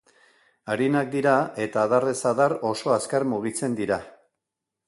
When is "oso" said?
2.73-2.97